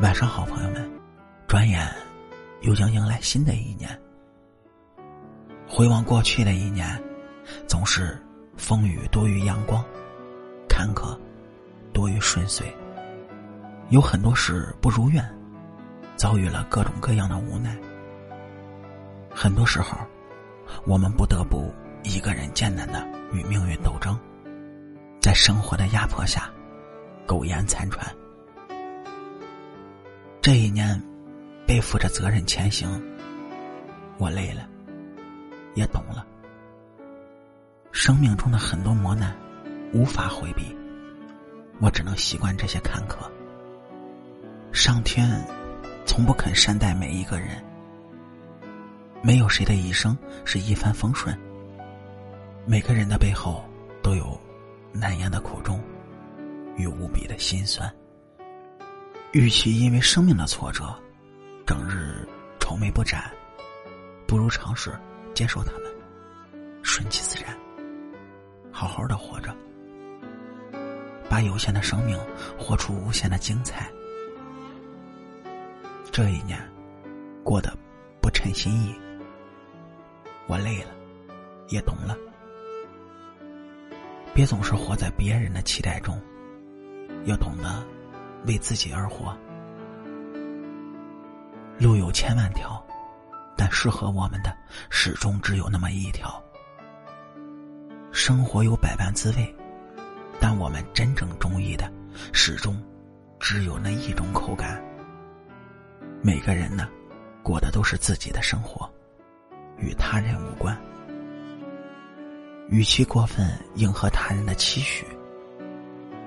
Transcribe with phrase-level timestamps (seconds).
[0.00, 0.88] 晚上好，朋友们！
[1.48, 1.92] 转眼
[2.60, 3.90] 又将迎来新的一年。
[5.66, 6.86] 回望过去的一年，
[7.66, 8.16] 总是
[8.56, 9.84] 风雨多于阳光，
[10.68, 11.18] 坎坷
[11.92, 12.72] 多于顺遂。
[13.88, 15.24] 有很多事不如愿，
[16.14, 17.76] 遭遇了各种各样的无奈。
[19.34, 19.98] 很多时候，
[20.86, 21.74] 我们不得不
[22.04, 24.16] 一个人艰难的与命运斗争，
[25.20, 26.48] 在生活的压迫下
[27.26, 28.06] 苟延残喘。
[30.48, 30.98] 这一年，
[31.66, 32.88] 背负着责任前行，
[34.16, 34.66] 我累了，
[35.74, 36.26] 也懂了。
[37.92, 39.36] 生命中的很多磨难
[39.92, 40.74] 无法回避，
[41.82, 43.30] 我只能习惯这些坎坷。
[44.72, 45.28] 上天
[46.06, 47.62] 从不肯善待每一个人，
[49.20, 51.38] 没有谁的一生是一帆风顺。
[52.64, 53.62] 每个人的背后
[54.02, 54.40] 都有
[54.94, 55.78] 难言的苦衷
[56.78, 57.94] 与无比的心酸。
[59.32, 60.84] 与其因为生命的挫折，
[61.66, 62.26] 整日
[62.58, 63.30] 愁眉不展，
[64.26, 64.98] 不如尝试
[65.34, 65.82] 接受他们，
[66.82, 67.54] 顺其自然，
[68.72, 69.54] 好好的活着，
[71.28, 72.18] 把有限的生命
[72.58, 73.90] 活出无限的精彩。
[76.10, 76.58] 这一年
[77.44, 77.76] 过得
[78.22, 78.94] 不称心意，
[80.46, 80.90] 我累了，
[81.68, 82.16] 也懂了，
[84.32, 86.18] 别总是活在别人的期待中，
[87.26, 87.86] 要懂得。
[88.46, 89.36] 为自己而活，
[91.78, 92.82] 路有千万条，
[93.56, 94.56] 但适合我们的
[94.90, 96.42] 始终只有那么一条。
[98.10, 99.54] 生活有百般滋味，
[100.40, 101.92] 但我们真正中意的
[102.32, 102.82] 始终
[103.38, 104.82] 只有那一种口感。
[106.22, 106.88] 每个人呢，
[107.42, 108.90] 过的都是自己的生活，
[109.76, 110.76] 与他人无关。
[112.70, 115.06] 与其过分迎合他人的期许，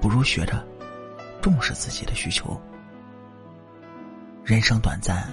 [0.00, 0.64] 不如学着。
[1.42, 2.58] 重视自己的需求。
[4.44, 5.28] 人生短暂，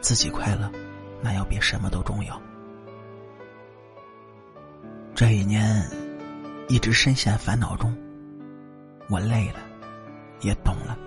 [0.00, 0.70] 自己快乐，
[1.22, 2.42] 那要比什么都重要。
[5.14, 5.88] 这一年，
[6.68, 7.96] 一直深陷烦恼中，
[9.08, 9.60] 我累了，
[10.40, 10.98] 也懂了。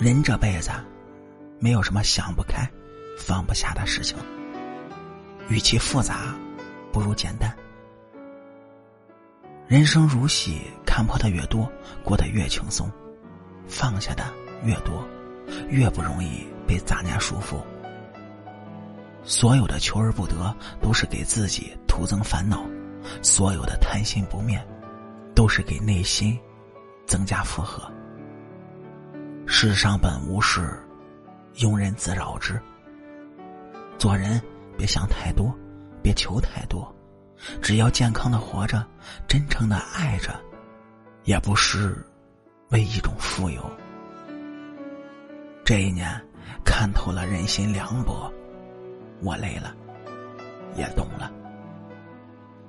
[0.00, 0.70] 人这辈子，
[1.60, 2.68] 没有什么想不开、
[3.16, 4.18] 放不下的事情。
[5.48, 6.34] 与其复杂，
[6.92, 7.56] 不如简单。
[9.68, 10.62] 人生如戏。
[10.98, 11.70] 看破的越多，
[12.02, 12.90] 过得越轻松；
[13.68, 14.24] 放下的
[14.64, 15.06] 越多，
[15.68, 17.62] 越不容易被杂念束缚。
[19.22, 22.68] 所有的求而不得，都是给自己徒增烦恼；
[23.22, 24.60] 所有的贪心不灭，
[25.36, 26.36] 都是给内心
[27.06, 27.88] 增加负荷。
[29.46, 30.82] 世上本无事，
[31.58, 32.60] 庸人自扰之。
[33.98, 34.42] 做人
[34.76, 35.56] 别想太多，
[36.02, 36.92] 别求太多，
[37.62, 38.84] 只要健康的活着，
[39.28, 40.34] 真诚的爱着。
[41.28, 41.94] 也不失
[42.70, 43.70] 为一种富有。
[45.62, 46.08] 这一年
[46.64, 48.32] 看透了人心凉薄，
[49.20, 49.76] 我累了，
[50.74, 51.30] 也懂了。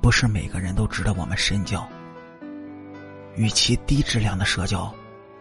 [0.01, 1.87] 不是每个人都值得我们深交。
[3.37, 4.93] 与其低质量的社交，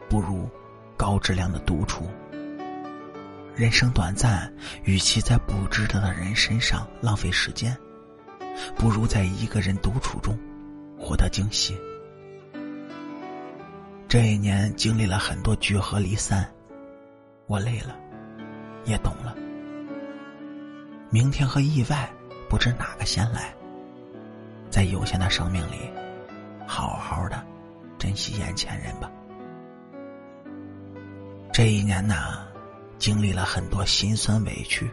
[0.08, 0.48] 不如
[0.96, 2.08] 高质量的独处。
[3.52, 4.48] 人生短暂，
[4.84, 7.76] 与其在不值得的人身上浪费时间，
[8.76, 10.38] 不如在一个人独处中
[10.96, 11.76] 获得惊喜。
[14.08, 16.50] 这一年经历了很多聚合离散，
[17.46, 17.94] 我累了，
[18.86, 19.36] 也懂了。
[21.10, 22.10] 明天和意外，
[22.48, 23.54] 不知哪个先来。
[24.70, 25.90] 在有限的生命里，
[26.66, 27.44] 好好的
[27.98, 29.10] 珍惜眼前人吧。
[31.52, 32.48] 这一年呢，
[32.96, 34.90] 经历了很多心酸委屈，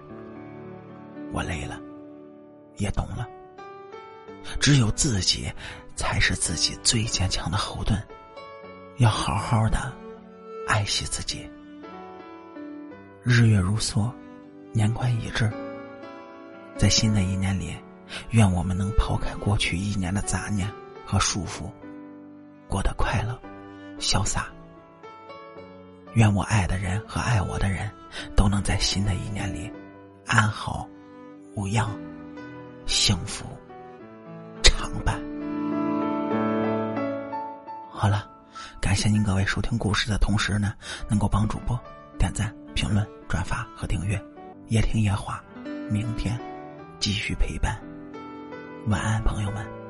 [1.31, 1.79] 我累了，
[2.75, 3.25] 也懂了。
[4.59, 5.49] 只有自己，
[5.95, 7.97] 才是自己最坚强的后盾。
[8.97, 9.91] 要好好的
[10.67, 11.50] 爱惜自己。
[13.23, 14.09] 日月如梭，
[14.72, 15.51] 年关已至。
[16.78, 17.75] 在新的一年里，
[18.29, 20.72] 愿我们能抛开过去一年的杂念
[21.05, 21.69] 和束缚，
[22.69, 23.38] 过得快乐、
[24.00, 24.47] 潇洒。
[26.14, 27.91] 愿我爱的人和爱我的人
[28.34, 29.69] 都能在新的一年里
[30.25, 30.87] 安好、
[31.55, 31.90] 无恙、
[32.85, 33.46] 幸福
[34.64, 35.34] 常伴。
[38.81, 40.73] 感谢您各位收听故事的同时呢，
[41.09, 41.79] 能够帮主播
[42.19, 44.22] 点赞、评论、转发和订阅。
[44.67, 45.43] 夜听夜话，
[45.89, 46.39] 明天
[46.99, 47.79] 继续陪伴。
[48.87, 49.84] 晚安，朋友们。